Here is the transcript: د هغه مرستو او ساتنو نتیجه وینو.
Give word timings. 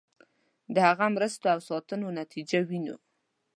د 0.73 0.75
هغه 0.87 1.05
مرستو 1.15 1.45
او 1.53 1.59
ساتنو 1.69 2.07
نتیجه 2.19 2.59
وینو. 2.69 2.95